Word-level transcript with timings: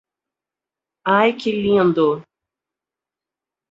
Ai 1.17 1.29
que 1.39 1.51
lindo! 1.63 2.07